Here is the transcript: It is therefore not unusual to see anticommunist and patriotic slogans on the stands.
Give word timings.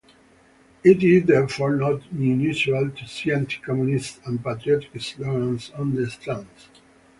It 0.83 1.03
is 1.03 1.25
therefore 1.25 1.75
not 1.75 2.01
unusual 2.11 2.89
to 2.89 3.05
see 3.07 3.29
anticommunist 3.29 4.25
and 4.25 4.43
patriotic 4.43 4.99
slogans 4.99 5.69
on 5.75 5.93
the 5.93 6.09
stands. 6.09 6.69